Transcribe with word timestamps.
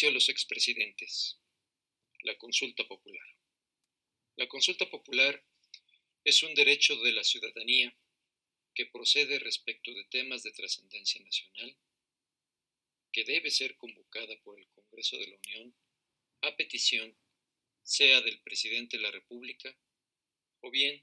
Juicio 0.00 0.08
a 0.08 0.12
los 0.12 0.30
expresidentes. 0.30 1.38
La 2.22 2.34
consulta 2.38 2.88
popular. 2.88 3.26
La 4.36 4.48
consulta 4.48 4.88
popular 4.88 5.44
es 6.24 6.42
un 6.42 6.54
derecho 6.54 6.96
de 7.02 7.12
la 7.12 7.22
ciudadanía 7.22 7.94
que 8.74 8.86
procede 8.86 9.38
respecto 9.40 9.92
de 9.92 10.04
temas 10.04 10.42
de 10.42 10.52
trascendencia 10.52 11.20
nacional, 11.20 11.76
que 13.12 13.24
debe 13.24 13.50
ser 13.50 13.76
convocada 13.76 14.40
por 14.42 14.58
el 14.58 14.66
Congreso 14.70 15.18
de 15.18 15.26
la 15.26 15.36
Unión 15.36 15.76
a 16.40 16.56
petición 16.56 17.14
sea 17.82 18.22
del 18.22 18.40
presidente 18.40 18.96
de 18.96 19.02
la 19.02 19.10
República 19.10 19.76
o 20.62 20.70
bien 20.70 21.02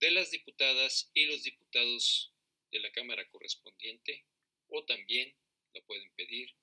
de 0.00 0.10
las 0.10 0.30
diputadas 0.30 1.10
y 1.14 1.24
los 1.24 1.44
diputados 1.44 2.34
de 2.70 2.80
la 2.80 2.92
Cámara 2.92 3.26
correspondiente 3.30 4.26
o 4.68 4.84
también 4.84 5.34
la 5.72 5.80
pueden 5.86 6.12
pedir 6.12 6.54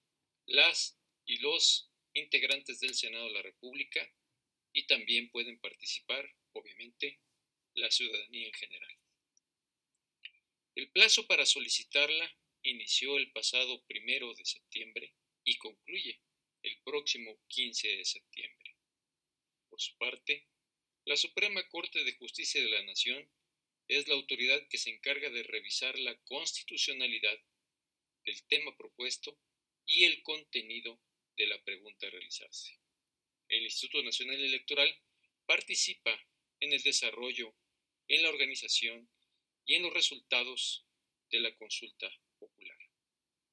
las 0.45 1.00
y 1.25 1.37
los 1.37 1.89
integrantes 2.13 2.79
del 2.79 2.93
Senado 2.93 3.25
de 3.25 3.33
la 3.33 3.41
República 3.41 4.07
y 4.73 4.85
también 4.87 5.29
pueden 5.29 5.59
participar, 5.59 6.29
obviamente, 6.53 7.19
la 7.73 7.89
ciudadanía 7.91 8.47
en 8.47 8.53
general. 8.53 8.97
El 10.75 10.89
plazo 10.91 11.27
para 11.27 11.45
solicitarla 11.45 12.37
inició 12.63 13.17
el 13.17 13.31
pasado 13.31 13.83
primero 13.85 14.33
de 14.33 14.45
septiembre 14.45 15.13
y 15.43 15.57
concluye 15.57 16.21
el 16.63 16.77
próximo 16.83 17.39
15 17.47 17.87
de 17.97 18.05
septiembre. 18.05 18.75
Por 19.69 19.81
su 19.81 19.97
parte, 19.97 20.47
la 21.05 21.17
Suprema 21.17 21.67
Corte 21.69 22.03
de 22.03 22.13
Justicia 22.13 22.61
de 22.61 22.69
la 22.69 22.83
Nación 22.83 23.29
es 23.87 24.07
la 24.07 24.13
autoridad 24.13 24.67
que 24.69 24.77
se 24.77 24.91
encarga 24.91 25.29
de 25.29 25.43
revisar 25.43 25.97
la 25.97 26.15
constitucionalidad 26.23 27.37
del 28.23 28.43
tema 28.47 28.75
propuesto 28.77 29.37
y 29.85 30.05
el 30.05 30.21
contenido 30.23 31.01
de 31.37 31.47
la 31.47 31.63
pregunta 31.63 32.07
a 32.07 32.09
realizarse. 32.09 32.79
El 33.47 33.63
Instituto 33.63 34.03
Nacional 34.03 34.41
Electoral 34.41 34.95
participa 35.45 36.17
en 36.59 36.73
el 36.73 36.81
desarrollo, 36.81 37.55
en 38.07 38.23
la 38.23 38.29
organización 38.29 39.09
y 39.65 39.75
en 39.75 39.83
los 39.83 39.93
resultados 39.93 40.85
de 41.29 41.39
la 41.39 41.55
consulta 41.55 42.09
popular. 42.37 42.77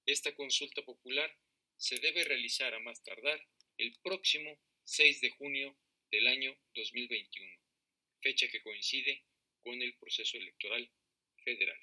Esta 0.07 0.35
consulta 0.35 0.83
popular 0.83 1.37
se 1.77 1.99
debe 1.99 2.25
realizar 2.25 2.75
a 2.75 2.81
más 2.81 3.03
tardar 3.03 3.47
el 3.77 3.97
próximo 4.03 4.61
6 4.85 5.21
de 5.21 5.31
junio 5.31 5.79
del 6.11 6.27
año 6.27 6.59
2021, 6.75 7.53
fecha 8.21 8.49
que 8.49 8.63
coincide 8.63 9.25
con 9.61 9.81
el 9.83 9.95
proceso 9.97 10.37
electoral 10.39 10.91
federal. 11.45 11.79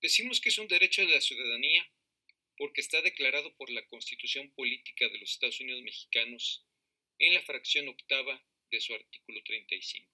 Decimos 0.00 0.40
que 0.40 0.50
es 0.50 0.58
un 0.58 0.68
derecho 0.68 1.02
de 1.02 1.14
la 1.14 1.20
ciudadanía 1.20 1.90
porque 2.56 2.80
está 2.80 3.02
declarado 3.02 3.54
por 3.56 3.70
la 3.70 3.86
Constitución 3.86 4.50
Política 4.54 5.08
de 5.08 5.18
los 5.18 5.32
Estados 5.32 5.60
Unidos 5.60 5.82
Mexicanos 5.82 6.64
en 7.18 7.34
la 7.34 7.42
fracción 7.42 7.88
octava 7.88 8.44
de 8.70 8.80
su 8.80 8.94
artículo 8.94 9.42
35, 9.44 10.08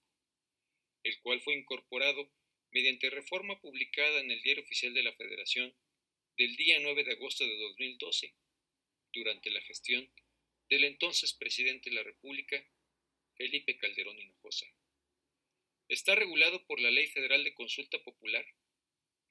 el 1.03 1.19
cual 1.21 1.41
fue 1.41 1.55
incorporado 1.55 2.31
mediante 2.71 3.09
reforma 3.09 3.59
publicada 3.59 4.19
en 4.21 4.31
el 4.31 4.41
Diario 4.41 4.63
Oficial 4.63 4.93
de 4.93 5.03
la 5.03 5.13
Federación 5.13 5.75
del 6.37 6.55
día 6.55 6.79
9 6.79 7.03
de 7.03 7.11
agosto 7.13 7.45
de 7.45 7.55
2012, 7.55 8.33
durante 9.13 9.51
la 9.51 9.61
gestión 9.61 10.09
del 10.69 10.85
entonces 10.85 11.33
presidente 11.33 11.89
de 11.89 11.97
la 11.97 12.03
República, 12.03 12.65
Felipe 13.35 13.77
Calderón 13.77 14.19
Hinojosa. 14.19 14.67
Está 15.89 16.15
regulado 16.15 16.65
por 16.65 16.79
la 16.79 16.91
Ley 16.91 17.07
Federal 17.07 17.43
de 17.43 17.53
Consulta 17.53 18.01
Popular, 18.03 18.45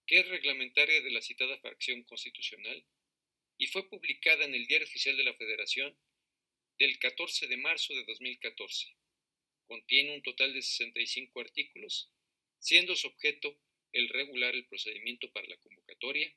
que 0.07 0.21
es 0.21 0.29
reglamentaria 0.29 1.01
de 1.01 1.11
la 1.11 1.23
citada 1.23 1.59
fracción 1.59 2.03
constitucional 2.03 2.85
y 3.61 3.67
fue 3.67 3.87
publicada 3.91 4.47
en 4.47 4.55
el 4.55 4.67
Diario 4.67 4.87
Oficial 4.87 5.19
de 5.19 5.23
la 5.23 5.35
Federación 5.35 5.95
del 6.79 6.99
14 6.99 7.47
de 7.47 7.59
marzo 7.59 7.93
de 7.93 8.05
2014. 8.05 8.97
Contiene 9.67 10.15
un 10.15 10.23
total 10.23 10.55
de 10.55 10.63
65 10.63 11.39
artículos, 11.41 12.11
siendo 12.59 12.97
su 12.97 13.09
objeto 13.09 13.61
el 13.93 14.09
regular 14.09 14.55
el 14.55 14.67
procedimiento 14.67 15.31
para 15.33 15.47
la 15.47 15.59
convocatoria, 15.59 16.35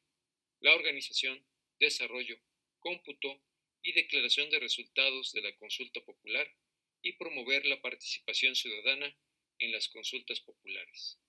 la 0.59 0.75
organización, 0.75 1.47
desarrollo, 1.79 2.37
cómputo 2.79 3.41
y 3.81 3.93
declaración 3.93 4.49
de 4.49 4.59
resultados 4.59 5.31
de 5.31 5.43
la 5.43 5.55
consulta 5.55 6.03
popular 6.03 6.53
y 7.01 7.13
promover 7.13 7.65
la 7.65 7.81
participación 7.81 8.53
ciudadana 8.53 9.17
en 9.59 9.71
las 9.71 9.87
consultas 9.87 10.41
populares. 10.41 11.19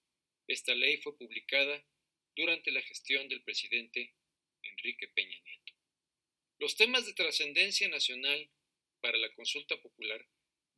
Esta 0.49 0.75
ley 0.75 0.97
fue 0.97 1.17
publicada 1.17 1.87
durante 2.35 2.73
la 2.73 2.83
gestión 2.83 3.29
del 3.29 3.45
presidente 3.45 4.13
Enrique 4.61 5.07
Peña 5.07 5.39
Nieto. 5.39 5.64
Los 6.59 6.77
temas 6.77 7.07
de 7.07 7.15
trascendencia 7.15 7.89
nacional 7.89 8.51
para 9.01 9.19
la 9.19 9.33
consulta 9.35 9.81
popular 9.81 10.27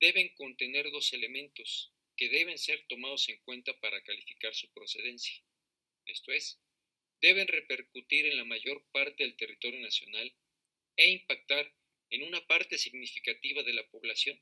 deben 0.01 0.35
contener 0.35 0.91
dos 0.91 1.13
elementos 1.13 1.93
que 2.17 2.29
deben 2.29 2.59
ser 2.59 2.87
tomados 2.89 3.29
en 3.29 3.39
cuenta 3.43 3.79
para 3.79 4.03
calificar 4.03 4.55
su 4.55 4.73
procedencia. 4.73 5.45
Esto 6.07 6.33
es, 6.33 6.59
deben 7.21 7.47
repercutir 7.47 8.27
en 8.27 8.37
la 8.37 8.45
mayor 8.45 8.85
parte 8.91 9.23
del 9.23 9.37
territorio 9.37 9.81
nacional 9.81 10.35
e 10.97 11.11
impactar 11.11 11.75
en 12.11 12.23
una 12.23 12.47
parte 12.47 12.79
significativa 12.79 13.63
de 13.63 13.75
la 13.75 13.87
población. 13.89 14.41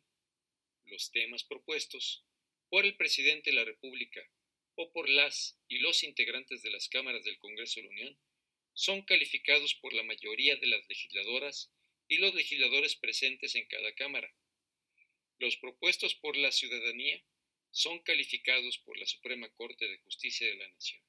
Los 0.85 1.11
temas 1.11 1.43
propuestos 1.45 2.25
por 2.69 2.85
el 2.85 2.97
presidente 2.97 3.51
de 3.51 3.57
la 3.57 3.65
República 3.65 4.21
o 4.77 4.93
por 4.93 5.09
las 5.09 5.59
y 5.69 5.79
los 5.79 6.05
integrantes 6.05 6.63
de 6.63 6.71
las 6.71 6.89
cámaras 6.89 7.25
del 7.25 7.39
Congreso 7.39 7.81
de 7.81 7.87
la 7.87 7.93
Unión 7.93 8.19
son 8.75 9.03
calificados 9.03 9.75
por 9.77 9.95
la 9.95 10.03
mayoría 10.03 10.57
de 10.57 10.67
las 10.67 10.87
legisladoras 10.89 11.73
y 12.09 12.17
los 12.17 12.35
legisladores 12.35 12.97
presentes 12.97 13.55
en 13.55 13.67
cada 13.67 13.95
Cámara. 13.95 14.35
Los 15.39 15.57
propuestos 15.57 16.17
por 16.17 16.37
la 16.37 16.51
ciudadanía 16.51 17.25
son 17.71 18.01
calificados 18.01 18.79
por 18.79 18.99
la 18.99 19.07
Suprema 19.07 19.49
Corte 19.55 19.89
de 19.89 19.99
Justicia 19.99 20.47
de 20.49 20.57
la 20.57 20.69
Nación. 20.69 21.03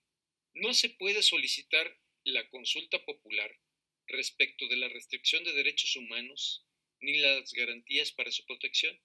No 0.53 0.73
se 0.73 0.89
puede 0.89 1.23
solicitar 1.23 1.99
la 2.23 2.47
consulta 2.49 3.03
popular 3.03 3.59
respecto 4.07 4.67
de 4.67 4.77
la 4.77 4.87
restricción 4.87 5.43
de 5.43 5.53
derechos 5.53 5.95
humanos 5.95 6.65
ni 7.01 7.17
las 7.17 7.51
garantías 7.53 8.11
para 8.11 8.31
su 8.31 8.45
protección, 8.45 8.99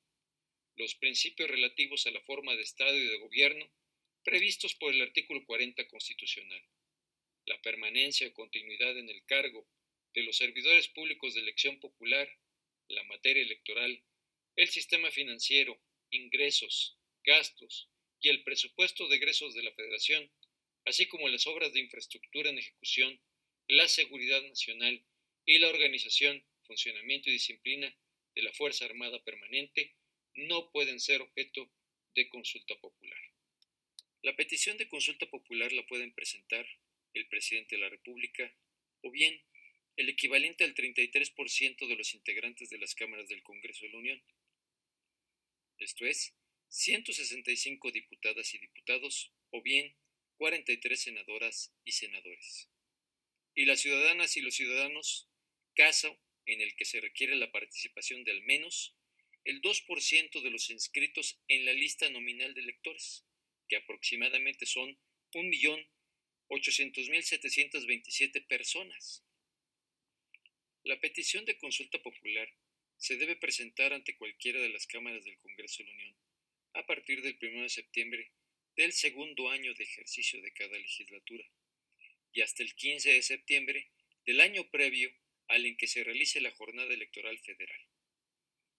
los 0.76 0.94
principios 0.94 1.50
relativos 1.50 2.06
a 2.06 2.10
la 2.10 2.20
forma 2.20 2.54
de 2.54 2.62
Estado 2.62 2.96
y 2.96 3.06
de 3.06 3.18
gobierno 3.18 3.70
previstos 4.22 4.74
por 4.74 4.92
el 4.92 5.00
artículo 5.00 5.44
40 5.46 5.88
constitucional 5.88 6.62
la 7.50 7.60
permanencia 7.60 8.28
o 8.28 8.32
continuidad 8.32 8.96
en 8.96 9.08
el 9.08 9.24
cargo 9.24 9.66
de 10.14 10.22
los 10.22 10.36
servidores 10.36 10.86
públicos 10.86 11.34
de 11.34 11.40
elección 11.40 11.80
popular, 11.80 12.28
la 12.88 13.02
materia 13.04 13.42
electoral, 13.42 14.04
el 14.54 14.68
sistema 14.68 15.10
financiero, 15.10 15.76
ingresos, 16.10 16.96
gastos 17.24 17.88
y 18.20 18.28
el 18.28 18.44
presupuesto 18.44 19.08
de 19.08 19.16
egresos 19.16 19.54
de 19.54 19.64
la 19.64 19.72
Federación, 19.72 20.30
así 20.84 21.06
como 21.06 21.28
las 21.28 21.48
obras 21.48 21.72
de 21.72 21.80
infraestructura 21.80 22.50
en 22.50 22.58
ejecución, 22.58 23.20
la 23.66 23.88
seguridad 23.88 24.42
nacional 24.42 25.04
y 25.44 25.58
la 25.58 25.68
organización, 25.68 26.44
funcionamiento 26.62 27.30
y 27.30 27.32
disciplina 27.32 27.96
de 28.36 28.42
la 28.42 28.52
Fuerza 28.52 28.84
Armada 28.84 29.22
Permanente, 29.24 29.96
no 30.34 30.70
pueden 30.70 31.00
ser 31.00 31.20
objeto 31.20 31.68
de 32.14 32.28
consulta 32.28 32.78
popular. 32.80 33.18
La 34.22 34.36
petición 34.36 34.76
de 34.76 34.88
consulta 34.88 35.26
popular 35.28 35.72
la 35.72 35.84
pueden 35.86 36.14
presentar 36.14 36.64
el 37.14 37.26
presidente 37.28 37.76
de 37.76 37.82
la 37.82 37.88
República, 37.88 38.54
o 39.02 39.10
bien 39.10 39.42
el 39.96 40.08
equivalente 40.08 40.64
al 40.64 40.74
33% 40.74 41.88
de 41.88 41.96
los 41.96 42.14
integrantes 42.14 42.70
de 42.70 42.78
las 42.78 42.94
cámaras 42.94 43.28
del 43.28 43.42
Congreso 43.42 43.84
de 43.84 43.92
la 43.92 43.98
Unión. 43.98 44.22
Esto 45.78 46.06
es, 46.06 46.34
165 46.68 47.90
diputadas 47.90 48.54
y 48.54 48.58
diputados, 48.58 49.32
o 49.50 49.62
bien 49.62 49.94
43 50.36 51.00
senadoras 51.00 51.74
y 51.84 51.92
senadores. 51.92 52.70
Y 53.54 53.64
las 53.64 53.80
ciudadanas 53.80 54.36
y 54.36 54.40
los 54.40 54.54
ciudadanos, 54.54 55.28
caso 55.74 56.18
en 56.46 56.60
el 56.60 56.74
que 56.76 56.84
se 56.84 57.00
requiere 57.00 57.36
la 57.36 57.52
participación 57.52 58.24
de 58.24 58.32
al 58.32 58.42
menos 58.42 58.96
el 59.44 59.60
2% 59.62 60.42
de 60.42 60.50
los 60.50 60.70
inscritos 60.70 61.40
en 61.48 61.64
la 61.64 61.72
lista 61.72 62.08
nominal 62.10 62.54
de 62.54 62.60
electores, 62.60 63.24
que 63.68 63.76
aproximadamente 63.76 64.66
son 64.66 64.98
1.000.000 65.32 65.88
800.727 66.50 68.44
personas. 68.46 69.24
La 70.82 71.00
petición 71.00 71.44
de 71.44 71.56
consulta 71.56 72.02
popular 72.02 72.52
se 72.96 73.16
debe 73.16 73.36
presentar 73.36 73.92
ante 73.92 74.16
cualquiera 74.16 74.60
de 74.60 74.68
las 74.68 74.86
cámaras 74.86 75.24
del 75.24 75.38
Congreso 75.38 75.84
de 75.84 75.88
la 75.88 75.94
Unión 75.94 76.16
a 76.74 76.86
partir 76.86 77.22
del 77.22 77.38
1 77.40 77.62
de 77.62 77.68
septiembre 77.68 78.32
del 78.76 78.92
segundo 78.92 79.48
año 79.48 79.74
de 79.74 79.84
ejercicio 79.84 80.42
de 80.42 80.52
cada 80.52 80.76
legislatura 80.76 81.44
y 82.32 82.40
hasta 82.42 82.64
el 82.64 82.74
15 82.74 83.12
de 83.12 83.22
septiembre 83.22 83.88
del 84.26 84.40
año 84.40 84.68
previo 84.70 85.12
al 85.48 85.66
en 85.66 85.76
que 85.76 85.86
se 85.86 86.02
realice 86.02 86.40
la 86.40 86.50
jornada 86.52 86.92
electoral 86.92 87.38
federal. 87.38 87.80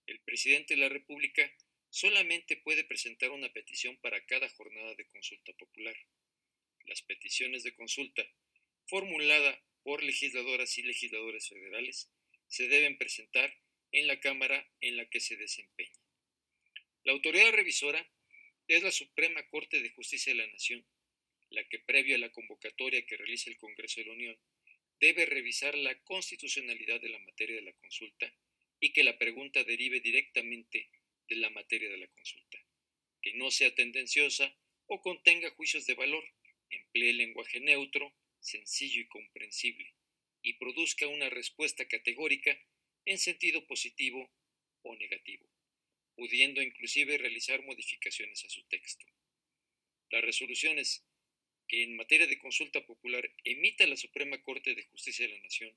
El 0.07 0.19
presidente 0.19 0.75
de 0.75 0.81
la 0.81 0.89
República 0.89 1.49
solamente 1.89 2.57
puede 2.57 2.83
presentar 2.83 3.31
una 3.31 3.51
petición 3.51 3.97
para 3.97 4.25
cada 4.25 4.49
jornada 4.49 4.93
de 4.95 5.07
consulta 5.07 5.53
popular 5.53 5.95
las 6.85 7.01
peticiones 7.01 7.63
de 7.63 7.73
consulta 7.73 8.23
formulada 8.87 9.61
por 9.83 10.03
legisladoras 10.03 10.77
y 10.77 10.83
legisladores 10.83 11.47
federales 11.49 12.09
se 12.47 12.67
deben 12.67 12.97
presentar 12.97 13.55
en 13.91 14.07
la 14.07 14.19
Cámara 14.19 14.69
en 14.81 14.97
la 14.97 15.09
que 15.09 15.19
se 15.19 15.35
desempeña. 15.37 15.99
La 17.03 17.13
autoridad 17.13 17.51
revisora 17.51 18.09
es 18.67 18.83
la 18.83 18.91
Suprema 18.91 19.47
Corte 19.49 19.81
de 19.81 19.89
Justicia 19.89 20.33
de 20.33 20.39
la 20.39 20.51
Nación, 20.51 20.85
la 21.49 21.63
que 21.67 21.79
previa 21.79 22.15
a 22.15 22.19
la 22.19 22.31
convocatoria 22.31 23.05
que 23.05 23.17
realiza 23.17 23.49
el 23.49 23.57
Congreso 23.57 24.01
de 24.01 24.07
la 24.07 24.13
Unión, 24.13 24.39
debe 24.99 25.25
revisar 25.25 25.75
la 25.75 25.99
constitucionalidad 26.03 27.01
de 27.01 27.09
la 27.09 27.19
materia 27.19 27.55
de 27.55 27.63
la 27.63 27.73
consulta 27.73 28.33
y 28.79 28.93
que 28.93 29.03
la 29.03 29.17
pregunta 29.17 29.63
derive 29.63 29.99
directamente 29.99 30.89
de 31.27 31.35
la 31.37 31.49
materia 31.49 31.89
de 31.89 31.97
la 31.97 32.07
consulta, 32.07 32.57
que 33.21 33.33
no 33.33 33.51
sea 33.51 33.73
tendenciosa 33.73 34.55
o 34.85 35.01
contenga 35.01 35.49
juicios 35.51 35.85
de 35.85 35.95
valor, 35.95 36.23
emplee 36.71 37.13
lenguaje 37.13 37.59
neutro, 37.59 38.13
sencillo 38.39 39.01
y 39.01 39.07
comprensible, 39.07 39.93
y 40.41 40.53
produzca 40.53 41.07
una 41.07 41.29
respuesta 41.29 41.87
categórica 41.87 42.57
en 43.05 43.17
sentido 43.17 43.65
positivo 43.67 44.31
o 44.83 44.95
negativo, 44.95 45.47
pudiendo 46.15 46.61
inclusive 46.61 47.17
realizar 47.17 47.63
modificaciones 47.63 48.43
a 48.45 48.49
su 48.49 48.63
texto. 48.63 49.05
Las 50.09 50.23
resoluciones 50.23 51.05
que 51.67 51.83
en 51.83 51.95
materia 51.95 52.27
de 52.27 52.37
consulta 52.37 52.85
popular 52.85 53.31
emita 53.43 53.87
la 53.87 53.95
Suprema 53.95 54.41
Corte 54.41 54.75
de 54.75 54.83
Justicia 54.83 55.27
de 55.27 55.33
la 55.33 55.39
Nación 55.39 55.73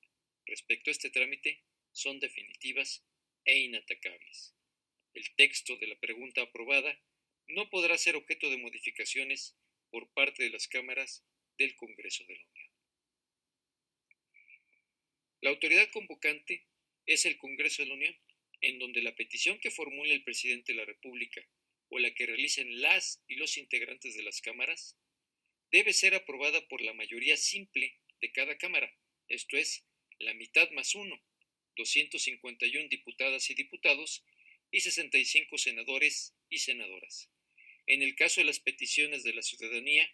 respecto 0.47 0.91
a 0.91 0.93
este 0.93 1.11
trámite 1.11 1.63
son 1.93 2.19
definitivas 2.19 3.05
e 3.45 3.59
inatacables. 3.59 4.55
El 5.15 5.31
texto 5.37 5.77
de 5.77 5.87
la 5.87 5.99
pregunta 6.01 6.43
aprobada 6.43 7.01
no 7.47 7.71
podrá 7.71 7.97
ser 7.99 8.17
objeto 8.17 8.51
de 8.51 8.59
modificaciones 8.59 9.57
por 9.95 10.09
parte 10.09 10.43
de 10.43 10.51
las 10.51 10.67
cámaras 10.67 11.25
del 11.57 11.77
Congreso 11.77 12.25
de 12.25 12.35
la 12.35 12.45
Unión. 12.45 12.71
La 15.41 15.51
autoridad 15.51 15.89
convocante 15.93 16.67
es 17.07 17.27
el 17.27 17.39
Congreso 17.39 17.83
de 17.83 17.89
la 17.91 17.95
Unión, 17.95 18.17
en 18.61 18.81
donde 18.81 19.03
la 19.03 19.15
petición 19.15 19.61
que 19.61 19.71
formule 19.71 20.13
el 20.13 20.25
presidente 20.25 20.73
de 20.73 20.79
la 20.79 20.85
República 20.85 21.47
o 21.91 22.01
la 22.01 22.13
que 22.13 22.27
realicen 22.27 22.81
las 22.81 23.23
y 23.29 23.37
los 23.37 23.57
integrantes 23.57 24.17
de 24.17 24.25
las 24.25 24.41
cámaras 24.41 24.99
debe 25.71 25.93
ser 25.93 26.17
aprobada 26.17 26.67
por 26.67 26.81
la 26.83 26.93
mayoría 26.93 27.37
simple 27.37 28.01
de 28.21 28.33
cada 28.33 28.59
Cámara, 28.59 28.93
esto 29.29 29.57
es, 29.57 29.87
la 30.19 30.35
mitad 30.35 30.69
más 30.73 30.97
uno, 30.97 31.23
251 31.77 32.89
diputadas 32.89 33.49
y 33.49 33.55
diputados 33.55 34.25
y 34.73 34.81
65 34.81 35.57
senadores 35.57 36.35
y 36.49 36.59
senadoras. 36.59 37.31
En 37.87 38.03
el 38.03 38.15
caso 38.15 38.41
de 38.41 38.47
las 38.47 38.61
peticiones 38.61 39.23
de 39.25 39.35
la 39.35 39.43
ciudadanía, 39.43 40.09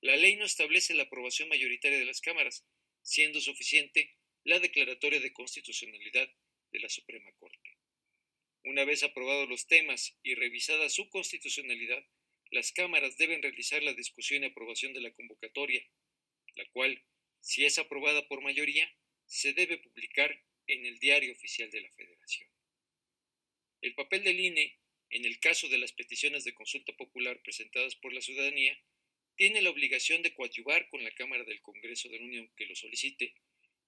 la 0.00 0.16
ley 0.16 0.36
no 0.36 0.44
establece 0.44 0.94
la 0.94 1.04
aprobación 1.04 1.48
mayoritaria 1.48 1.98
de 1.98 2.04
las 2.04 2.20
cámaras, 2.20 2.64
siendo 3.02 3.40
suficiente 3.40 4.16
la 4.44 4.60
declaratoria 4.60 5.20
de 5.20 5.32
constitucionalidad 5.32 6.28
de 6.72 6.80
la 6.80 6.88
Suprema 6.88 7.32
Corte. 7.38 7.78
Una 8.64 8.84
vez 8.84 9.02
aprobados 9.02 9.48
los 9.48 9.66
temas 9.66 10.16
y 10.22 10.34
revisada 10.34 10.88
su 10.88 11.08
constitucionalidad, 11.08 12.04
las 12.50 12.72
cámaras 12.72 13.16
deben 13.16 13.42
realizar 13.42 13.82
la 13.82 13.92
discusión 13.94 14.42
y 14.42 14.46
aprobación 14.46 14.92
de 14.92 15.00
la 15.00 15.12
convocatoria, 15.12 15.84
la 16.54 16.68
cual, 16.70 17.04
si 17.40 17.64
es 17.64 17.78
aprobada 17.78 18.26
por 18.28 18.42
mayoría, 18.42 18.92
se 19.26 19.52
debe 19.52 19.78
publicar 19.78 20.40
en 20.66 20.86
el 20.86 20.98
Diario 20.98 21.32
Oficial 21.32 21.70
de 21.70 21.80
la 21.80 21.90
Federación. 21.92 22.48
El 23.82 23.94
papel 23.94 24.24
del 24.24 24.40
INE, 24.40 24.78
en 25.10 25.24
el 25.24 25.38
caso 25.38 25.68
de 25.68 25.78
las 25.78 25.92
peticiones 25.92 26.44
de 26.44 26.54
consulta 26.54 26.92
popular 26.94 27.40
presentadas 27.42 27.94
por 27.96 28.12
la 28.12 28.20
ciudadanía, 28.20 28.78
tiene 29.36 29.60
la 29.62 29.70
obligación 29.70 30.22
de 30.22 30.34
coadyuvar 30.34 30.88
con 30.88 31.04
la 31.04 31.10
Cámara 31.12 31.44
del 31.44 31.60
Congreso 31.60 32.08
de 32.08 32.18
la 32.18 32.24
Unión 32.24 32.50
que 32.56 32.66
lo 32.66 32.74
solicite 32.74 33.34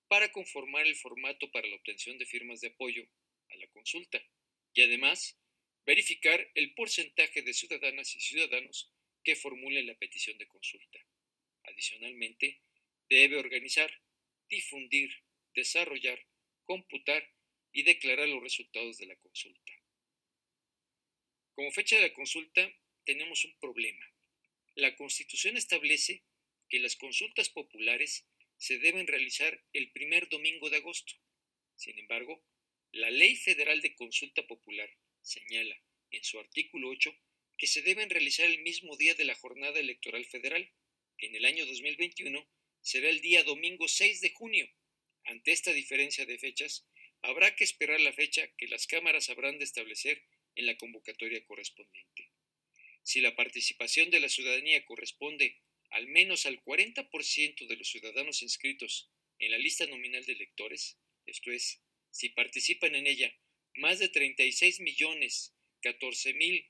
para 0.09 0.31
conformar 0.31 0.87
el 0.87 0.97
formato 0.97 1.51
para 1.51 1.69
la 1.69 1.77
obtención 1.77 2.19
de 2.19 2.27
firmas 2.27 2.61
de 2.61 2.69
apoyo 2.69 3.07
a 3.51 3.57
la 3.57 3.67
consulta 3.69 4.23
y 4.75 4.83
además 4.83 5.39
verificar 5.87 6.51
el 6.55 6.75
porcentaje 6.75 7.43
de 7.43 7.55
ciudadanas 7.55 8.15
y 8.15 8.21
ciudadanos 8.21 8.93
que 9.25 9.37
formulen 9.37 9.87
la 9.87 9.97
petición 9.97 10.37
de 10.39 10.47
consulta. 10.47 10.99
Adicionalmente, 11.65 12.61
debe 13.09 13.37
organizar, 13.37 13.91
difundir, 14.49 15.11
desarrollar, 15.55 16.27
computar 16.65 17.27
y 17.73 17.83
declarar 17.83 18.29
los 18.29 18.43
resultados 18.43 18.99
de 18.99 19.07
la 19.07 19.17
consulta. 19.17 19.73
Como 21.59 21.73
fecha 21.73 21.97
de 21.97 22.03
la 22.03 22.13
consulta, 22.13 22.73
tenemos 23.05 23.45
un 23.45 23.59
problema. 23.59 24.07
La 24.77 24.95
Constitución 24.95 25.57
establece 25.57 26.23
que 26.69 26.79
las 26.79 26.95
consultas 26.95 27.49
populares 27.49 28.29
se 28.59 28.79
deben 28.79 29.09
realizar 29.09 29.61
el 29.73 29.91
primer 29.91 30.29
domingo 30.29 30.71
de 30.71 30.77
agosto. 30.77 31.15
Sin 31.75 31.99
embargo, 31.99 32.47
la 32.93 33.11
Ley 33.11 33.35
Federal 33.35 33.81
de 33.81 33.97
Consulta 33.97 34.47
Popular 34.47 34.89
señala 35.21 35.77
en 36.13 36.23
su 36.23 36.39
artículo 36.39 36.91
8 36.91 37.13
que 37.57 37.67
se 37.67 37.83
deben 37.83 38.09
realizar 38.09 38.47
el 38.47 38.63
mismo 38.63 38.97
día 38.97 39.17
de 39.17 39.25
la 39.25 39.35
jornada 39.35 39.81
electoral 39.81 40.25
federal, 40.27 40.71
que 41.17 41.27
en 41.27 41.35
el 41.35 41.45
año 41.45 41.67
2021 41.67 42.49
será 42.83 43.09
el 43.09 43.21
día 43.21 43.43
domingo 43.43 43.89
6 43.89 44.21
de 44.21 44.31
junio. 44.31 44.71
Ante 45.25 45.51
esta 45.51 45.73
diferencia 45.73 46.25
de 46.25 46.39
fechas, 46.39 46.87
habrá 47.21 47.57
que 47.57 47.65
esperar 47.65 48.01
la 48.01 48.13
fecha 48.13 48.47
que 48.57 48.69
las 48.69 48.87
cámaras 48.87 49.29
habrán 49.29 49.59
de 49.59 49.65
establecer 49.65 50.23
en 50.55 50.67
la 50.67 50.77
convocatoria 50.77 51.45
correspondiente. 51.45 52.31
Si 53.03 53.21
la 53.21 53.35
participación 53.35 54.11
de 54.11 54.21
la 54.21 54.29
ciudadanía 54.29 54.85
corresponde 54.85 55.61
al 55.91 56.07
menos 56.09 56.47
al 56.47 56.63
40% 56.63 57.67
de 57.67 57.77
los 57.77 57.89
ciudadanos 57.89 58.43
inscritos 58.43 59.11
en 59.39 59.51
la 59.51 59.59
lista 59.59 59.87
nominal 59.87 60.25
de 60.25 60.33
electores, 60.33 60.99
esto 61.27 61.51
es, 61.51 61.81
si 62.11 62.29
participan 62.31 62.95
en 62.95 63.07
ella 63.07 63.35
más 63.75 63.99
de 63.99 64.09
36 64.09 64.81
millones 64.81 65.55
14 65.83 66.35
mil 66.35 66.67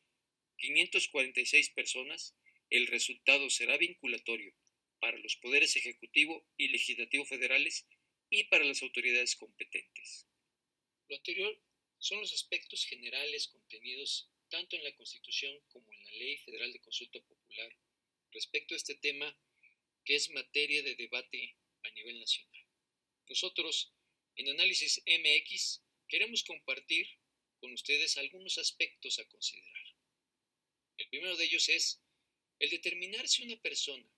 546 0.58 1.70
personas, 1.70 2.36
el 2.70 2.86
resultado 2.86 3.48
será 3.48 3.78
vinculatorio 3.78 4.54
para 5.00 5.18
los 5.18 5.36
poderes 5.36 5.76
ejecutivo 5.76 6.46
y 6.56 6.68
legislativo 6.68 7.24
federales 7.24 7.86
y 8.30 8.44
para 8.44 8.64
las 8.64 8.82
autoridades 8.82 9.36
competentes. 9.36 10.26
Lo 11.08 11.16
anterior 11.16 11.58
son 11.98 12.20
los 12.20 12.32
aspectos 12.32 12.84
generales 12.84 13.48
contenidos 13.48 14.30
tanto 14.48 14.76
en 14.76 14.84
la 14.84 14.94
Constitución 14.96 15.58
como 15.68 15.92
en 15.92 16.04
la 16.04 16.12
Ley 16.12 16.38
Federal 16.38 16.72
de 16.72 16.80
Consulta 16.80 17.20
Popular 17.20 17.76
respecto 18.32 18.74
a 18.74 18.76
este 18.76 18.94
tema 18.94 19.36
que 20.04 20.14
es 20.14 20.30
materia 20.30 20.82
de 20.82 20.94
debate 20.94 21.56
a 21.82 21.90
nivel 21.90 22.18
nacional. 22.18 22.66
Nosotros, 23.28 23.92
en 24.36 24.48
Análisis 24.48 25.02
MX, 25.06 25.82
queremos 26.08 26.42
compartir 26.44 27.06
con 27.60 27.72
ustedes 27.72 28.16
algunos 28.16 28.56
aspectos 28.58 29.18
a 29.18 29.28
considerar. 29.28 29.96
El 30.96 31.08
primero 31.08 31.36
de 31.36 31.44
ellos 31.44 31.68
es 31.68 32.00
el 32.58 32.70
determinar 32.70 33.28
si 33.28 33.42
una 33.42 33.60
persona, 33.60 34.08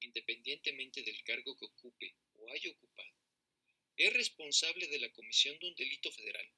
independientemente 0.00 1.02
del 1.02 1.22
cargo 1.24 1.56
que 1.56 1.64
ocupe 1.64 2.16
o 2.34 2.50
haya 2.50 2.70
ocupado, 2.70 3.12
es 3.96 4.12
responsable 4.12 4.86
de 4.88 4.98
la 4.98 5.12
comisión 5.12 5.58
de 5.58 5.68
un 5.68 5.74
delito 5.74 6.12
federal, 6.12 6.48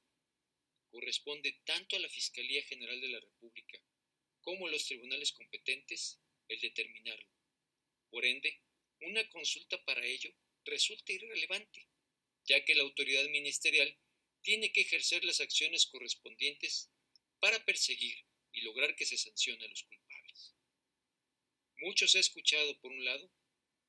corresponde 0.90 1.60
tanto 1.64 1.96
a 1.96 1.98
la 1.98 2.08
Fiscalía 2.08 2.62
General 2.64 3.00
de 3.00 3.08
la 3.08 3.20
República 3.20 3.78
como 4.40 4.66
a 4.66 4.70
los 4.70 4.86
tribunales 4.86 5.32
competentes 5.32 6.20
el 6.48 6.60
determinarlo. 6.60 7.28
Por 8.10 8.24
ende, 8.24 8.62
una 9.00 9.28
consulta 9.28 9.84
para 9.84 10.04
ello 10.04 10.34
resulta 10.64 11.12
irrelevante, 11.12 11.88
ya 12.44 12.64
que 12.64 12.74
la 12.74 12.82
autoridad 12.82 13.28
ministerial 13.28 13.96
tiene 14.42 14.72
que 14.72 14.80
ejercer 14.80 15.24
las 15.24 15.40
acciones 15.40 15.86
correspondientes 15.86 16.90
para 17.40 17.64
perseguir 17.64 18.24
y 18.52 18.62
lograr 18.62 18.96
que 18.96 19.06
se 19.06 19.18
sancione 19.18 19.64
a 19.64 19.68
los 19.68 19.82
culpables. 19.82 20.54
Muchos 21.76 22.14
ha 22.16 22.20
escuchado, 22.20 22.80
por 22.80 22.90
un 22.90 23.04
lado, 23.04 23.30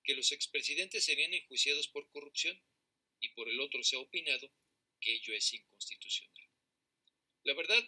que 0.03 0.13
los 0.13 0.31
expresidentes 0.31 1.05
serían 1.05 1.33
enjuiciados 1.33 1.87
por 1.87 2.09
corrupción 2.09 2.61
y 3.19 3.29
por 3.29 3.49
el 3.49 3.59
otro 3.59 3.83
se 3.83 3.95
ha 3.95 3.99
opinado 3.99 4.51
que 4.99 5.13
ello 5.13 5.33
es 5.33 5.53
inconstitucional. 5.53 6.38
La 7.43 7.53
verdad 7.53 7.83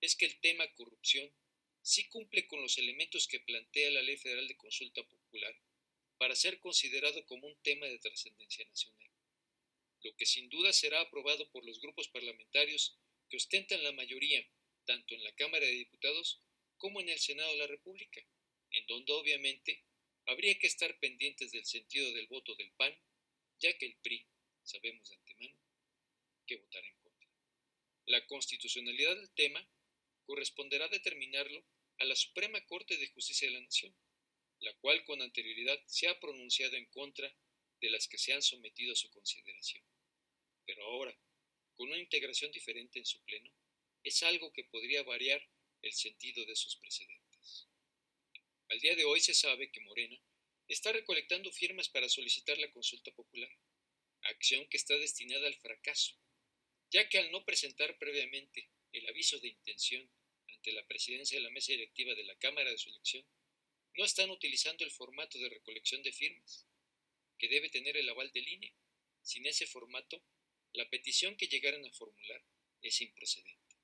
es 0.00 0.16
que 0.16 0.26
el 0.26 0.40
tema 0.40 0.72
corrupción 0.74 1.32
sí 1.82 2.08
cumple 2.08 2.46
con 2.46 2.60
los 2.60 2.78
elementos 2.78 3.26
que 3.28 3.40
plantea 3.40 3.90
la 3.90 4.02
Ley 4.02 4.16
Federal 4.16 4.46
de 4.48 4.56
Consulta 4.56 5.02
Popular 5.06 5.54
para 6.18 6.34
ser 6.34 6.58
considerado 6.58 7.24
como 7.26 7.46
un 7.46 7.56
tema 7.62 7.86
de 7.86 7.98
trascendencia 7.98 8.64
nacional, 8.66 9.10
lo 10.02 10.14
que 10.16 10.26
sin 10.26 10.48
duda 10.48 10.72
será 10.72 11.00
aprobado 11.00 11.50
por 11.50 11.64
los 11.64 11.80
grupos 11.80 12.08
parlamentarios 12.08 12.98
que 13.28 13.36
ostentan 13.36 13.82
la 13.84 13.92
mayoría 13.92 14.46
tanto 14.84 15.14
en 15.14 15.22
la 15.22 15.34
Cámara 15.34 15.64
de 15.64 15.72
Diputados 15.72 16.42
como 16.76 17.00
en 17.00 17.08
el 17.08 17.18
Senado 17.18 17.50
de 17.52 17.58
la 17.58 17.66
República, 17.66 18.20
en 18.70 18.86
donde 18.86 19.12
obviamente 19.12 19.84
habría 20.26 20.58
que 20.58 20.66
estar 20.66 20.98
pendientes 20.98 21.52
del 21.52 21.64
sentido 21.64 22.12
del 22.12 22.26
voto 22.26 22.54
del 22.56 22.72
PAN, 22.72 22.96
ya 23.58 23.76
que 23.76 23.86
el 23.86 23.96
PRI, 23.96 24.26
sabemos 24.62 25.08
de 25.08 25.16
antemano, 25.16 25.58
que 26.46 26.58
contra. 26.58 26.97
La 28.08 28.24
constitucionalidad 28.24 29.16
del 29.16 29.30
tema 29.34 29.70
corresponderá 30.24 30.88
determinarlo 30.88 31.62
a 31.98 32.06
la 32.06 32.16
Suprema 32.16 32.58
Corte 32.64 32.96
de 32.96 33.08
Justicia 33.08 33.46
de 33.46 33.52
la 33.52 33.60
Nación, 33.60 33.94
la 34.60 34.74
cual 34.78 35.04
con 35.04 35.20
anterioridad 35.20 35.78
se 35.84 36.08
ha 36.08 36.18
pronunciado 36.18 36.74
en 36.76 36.86
contra 36.86 37.30
de 37.82 37.90
las 37.90 38.08
que 38.08 38.16
se 38.16 38.32
han 38.32 38.40
sometido 38.40 38.94
a 38.94 38.96
su 38.96 39.10
consideración. 39.10 39.84
Pero 40.64 40.84
ahora, 40.84 41.14
con 41.76 41.88
una 41.88 41.98
integración 41.98 42.50
diferente 42.50 42.98
en 42.98 43.04
su 43.04 43.22
pleno, 43.24 43.52
es 44.02 44.22
algo 44.22 44.54
que 44.54 44.64
podría 44.64 45.02
variar 45.02 45.46
el 45.82 45.92
sentido 45.92 46.46
de 46.46 46.56
sus 46.56 46.76
precedentes. 46.76 47.68
Al 48.70 48.80
día 48.80 48.96
de 48.96 49.04
hoy 49.04 49.20
se 49.20 49.34
sabe 49.34 49.70
que 49.70 49.82
Morena 49.82 50.18
está 50.66 50.92
recolectando 50.92 51.52
firmas 51.52 51.90
para 51.90 52.08
solicitar 52.08 52.56
la 52.56 52.70
consulta 52.70 53.12
popular, 53.12 53.54
acción 54.22 54.66
que 54.70 54.78
está 54.78 54.96
destinada 54.96 55.46
al 55.46 55.56
fracaso, 55.56 56.18
ya 56.90 57.08
que 57.08 57.18
al 57.18 57.30
no 57.30 57.44
presentar 57.44 57.98
previamente 57.98 58.70
el 58.92 59.06
aviso 59.08 59.38
de 59.38 59.48
intención 59.48 60.10
ante 60.48 60.72
la 60.72 60.86
presidencia 60.86 61.38
de 61.38 61.44
la 61.44 61.50
mesa 61.50 61.72
directiva 61.72 62.14
de 62.14 62.24
la 62.24 62.36
Cámara 62.36 62.70
de 62.70 62.78
su 62.78 62.88
elección, 62.88 63.24
no 63.94 64.04
están 64.04 64.30
utilizando 64.30 64.84
el 64.84 64.90
formato 64.90 65.38
de 65.38 65.48
recolección 65.48 66.02
de 66.02 66.12
firmas, 66.12 66.66
que 67.38 67.48
debe 67.48 67.68
tener 67.68 67.96
el 67.96 68.08
aval 68.08 68.30
del 68.32 68.48
INE. 68.48 68.74
Sin 69.22 69.46
ese 69.46 69.66
formato, 69.66 70.22
la 70.72 70.88
petición 70.88 71.36
que 71.36 71.48
llegaran 71.48 71.84
a 71.84 71.92
formular 71.92 72.44
es 72.82 73.00
improcedente. 73.00 73.76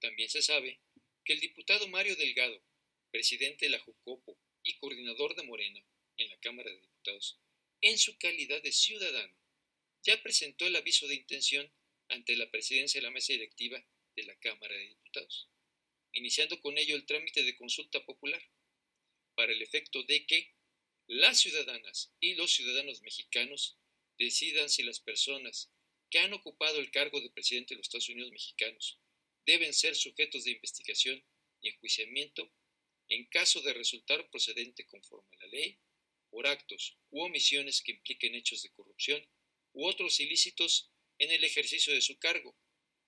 También 0.00 0.28
se 0.28 0.42
sabe 0.42 0.80
que 1.24 1.32
el 1.34 1.40
diputado 1.40 1.88
Mario 1.88 2.16
Delgado, 2.16 2.62
presidente 3.10 3.66
de 3.66 3.70
la 3.70 3.78
Jucopo 3.80 4.38
y 4.62 4.78
coordinador 4.78 5.34
de 5.34 5.42
Morena 5.42 5.84
en 6.16 6.30
la 6.30 6.38
Cámara 6.40 6.70
de 6.70 6.80
Diputados, 6.80 7.38
en 7.80 7.98
su 7.98 8.16
calidad 8.18 8.62
de 8.62 8.72
ciudadano, 8.72 9.37
ya 10.08 10.22
presentó 10.22 10.66
el 10.66 10.74
aviso 10.74 11.06
de 11.06 11.16
intención 11.16 11.70
ante 12.08 12.34
la 12.34 12.50
presidencia 12.50 12.98
de 12.98 13.06
la 13.06 13.10
mesa 13.10 13.34
directiva 13.34 13.86
de 14.16 14.22
la 14.22 14.34
Cámara 14.40 14.74
de 14.74 14.88
Diputados, 14.88 15.50
iniciando 16.14 16.58
con 16.62 16.78
ello 16.78 16.96
el 16.96 17.04
trámite 17.04 17.42
de 17.42 17.54
consulta 17.58 18.02
popular, 18.06 18.42
para 19.34 19.52
el 19.52 19.60
efecto 19.60 20.02
de 20.04 20.24
que 20.24 20.54
las 21.08 21.40
ciudadanas 21.40 22.10
y 22.20 22.36
los 22.36 22.52
ciudadanos 22.52 23.02
mexicanos 23.02 23.76
decidan 24.18 24.70
si 24.70 24.82
las 24.82 24.98
personas 24.98 25.70
que 26.08 26.20
han 26.20 26.32
ocupado 26.32 26.78
el 26.78 26.90
cargo 26.90 27.20
de 27.20 27.28
presidente 27.28 27.74
de 27.74 27.78
los 27.78 27.88
Estados 27.88 28.08
Unidos 28.08 28.32
mexicanos 28.32 28.98
deben 29.44 29.74
ser 29.74 29.94
sujetos 29.94 30.44
de 30.44 30.52
investigación 30.52 31.22
y 31.60 31.68
enjuiciamiento 31.68 32.50
en 33.10 33.26
caso 33.26 33.60
de 33.60 33.74
resultar 33.74 34.30
procedente 34.30 34.86
conforme 34.86 35.36
a 35.36 35.44
la 35.44 35.52
ley 35.52 35.78
por 36.30 36.46
actos 36.46 36.96
u 37.10 37.20
omisiones 37.20 37.82
que 37.82 37.92
impliquen 37.92 38.34
hechos 38.34 38.62
de 38.62 38.72
corrupción 38.72 39.22
u 39.78 39.86
otros 39.86 40.18
ilícitos 40.18 40.90
en 41.18 41.30
el 41.30 41.44
ejercicio 41.44 41.94
de 41.94 42.00
su 42.00 42.18
cargo, 42.18 42.58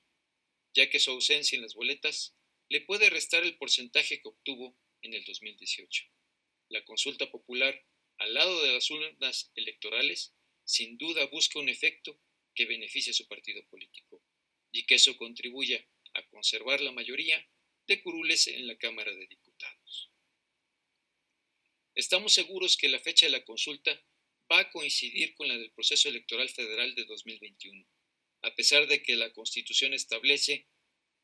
ya 0.78 0.92
que 0.92 1.00
su 1.00 1.10
ausencia 1.10 1.56
en 1.56 1.64
las 1.64 1.74
boletas 1.74 2.36
le 2.70 2.82
puede 2.82 3.10
restar 3.10 3.44
el 3.44 3.58
porcentaje 3.58 4.22
que 4.22 4.28
obtuvo 4.28 4.78
en 5.02 5.16
el 5.16 5.24
2018. 5.26 6.06
La 6.70 6.86
consulta 6.86 7.32
popular 7.32 7.84
al 8.20 8.36
lado 8.36 8.62
de 8.62 8.74
las 8.74 8.90
urnas 8.92 9.52
electorales 9.56 10.36
sin 10.66 11.00
duda 11.00 11.26
busca 11.28 11.58
un 11.58 11.70
efecto 11.70 12.22
que 12.54 12.66
beneficie 12.66 13.10
a 13.10 13.16
su 13.16 13.28
partido 13.28 13.66
político 13.70 14.24
y 14.72 14.86
que 14.86 14.96
eso 14.96 15.18
contribuya 15.18 15.84
a 16.14 16.28
conservar 16.28 16.80
la 16.82 16.92
mayoría 16.92 17.44
de 17.88 18.00
curules 18.04 18.46
en 18.46 18.68
la 18.68 18.78
Cámara 18.78 19.12
de 19.12 19.26
Diputados. 19.26 19.47
Estamos 21.98 22.32
seguros 22.34 22.77
que 22.77 22.89
la 22.89 23.00
fecha 23.00 23.25
de 23.25 23.32
la 23.32 23.44
consulta 23.44 23.92
va 24.51 24.60
a 24.60 24.70
coincidir 24.70 25.34
con 25.34 25.48
la 25.48 25.58
del 25.58 25.72
proceso 25.72 26.08
electoral 26.08 26.48
federal 26.48 26.96
de 26.96 27.06
2021 27.06 27.86
a 28.44 28.56
pesar 28.56 28.88
de 28.88 29.01
que 29.01 29.16
la 29.16 29.34
Constitución 29.34 29.94
establece 29.94 30.68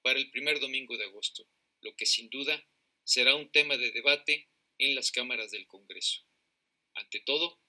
para 0.01 0.19
el 0.19 0.31
primer 0.31 0.59
domingo 0.59 0.97
de 0.97 1.05
agosto, 1.05 1.47
lo 1.81 1.95
que 1.95 2.05
sin 2.05 2.29
duda 2.29 2.67
será 3.03 3.35
un 3.35 3.51
tema 3.51 3.77
de 3.77 3.91
debate 3.91 4.49
en 4.77 4.95
las 4.95 5.11
cámaras 5.11 5.51
del 5.51 5.67
Congreso. 5.67 6.25
Ante 6.95 7.19
todo, 7.19 7.61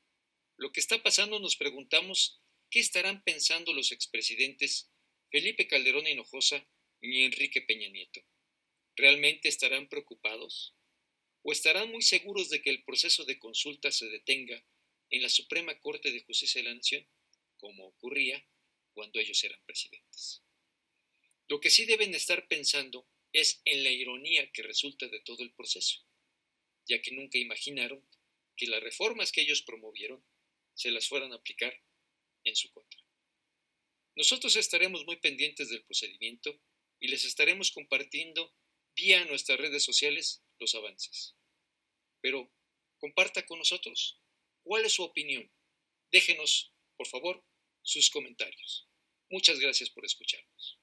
lo 0.56 0.72
que 0.72 0.80
está 0.80 1.02
pasando 1.02 1.38
nos 1.40 1.56
preguntamos 1.56 2.40
qué 2.70 2.80
estarán 2.80 3.22
pensando 3.22 3.72
los 3.72 3.92
expresidentes 3.92 4.90
Felipe 5.30 5.66
Calderón 5.68 6.06
Hinojosa 6.06 6.66
y 7.00 7.24
Enrique 7.24 7.60
Peña 7.60 7.88
Nieto. 7.88 8.22
¿Realmente 8.96 9.48
estarán 9.48 9.88
preocupados? 9.88 10.74
¿O 11.44 11.52
estarán 11.52 11.92
muy 11.92 12.02
seguros 12.02 12.50
de 12.50 12.60
que 12.60 12.70
el 12.70 12.82
proceso 12.82 13.24
de 13.24 13.38
consulta 13.38 13.92
se 13.92 14.08
detenga 14.08 14.64
en 15.10 15.22
la 15.22 15.28
Suprema 15.28 15.78
Corte 15.78 16.10
de 16.10 16.24
Justicia 16.24 16.60
de 16.60 16.68
la 16.68 16.74
Nación, 16.74 17.06
como 17.56 17.86
ocurría 17.86 18.44
cuando 18.94 19.18
ellos 19.18 19.42
eran 19.44 19.60
presidentes. 19.64 20.42
Lo 21.48 21.60
que 21.60 21.70
sí 21.70 21.84
deben 21.84 22.14
estar 22.14 22.48
pensando 22.48 23.08
es 23.32 23.60
en 23.64 23.82
la 23.84 23.90
ironía 23.90 24.50
que 24.52 24.62
resulta 24.62 25.08
de 25.08 25.20
todo 25.20 25.42
el 25.42 25.52
proceso, 25.52 26.06
ya 26.86 27.02
que 27.02 27.10
nunca 27.12 27.38
imaginaron 27.38 28.08
que 28.56 28.66
las 28.66 28.82
reformas 28.82 29.32
que 29.32 29.42
ellos 29.42 29.62
promovieron 29.62 30.24
se 30.74 30.90
las 30.90 31.08
fueran 31.08 31.32
a 31.32 31.36
aplicar 31.36 31.82
en 32.44 32.56
su 32.56 32.70
contra. 32.70 33.00
Nosotros 34.16 34.54
estaremos 34.56 35.04
muy 35.04 35.16
pendientes 35.16 35.68
del 35.68 35.84
procedimiento 35.84 36.60
y 37.00 37.08
les 37.08 37.24
estaremos 37.24 37.72
compartiendo 37.72 38.54
vía 38.94 39.24
nuestras 39.24 39.58
redes 39.58 39.82
sociales 39.82 40.43
los 40.58 40.74
avances. 40.74 41.36
Pero 42.20 42.50
comparta 42.98 43.44
con 43.44 43.58
nosotros 43.58 44.20
cuál 44.62 44.84
es 44.84 44.94
su 44.94 45.02
opinión. 45.02 45.50
Déjenos, 46.10 46.72
por 46.96 47.06
favor, 47.06 47.44
sus 47.82 48.10
comentarios. 48.10 48.88
Muchas 49.30 49.58
gracias 49.58 49.90
por 49.90 50.04
escucharnos. 50.04 50.78